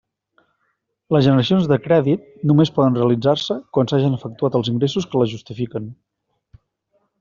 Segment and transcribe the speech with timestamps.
[1.15, 5.97] Les generacions de crèdit només poden realitzar-se quan s'hagen efectuat els ingressos que les justifiquen.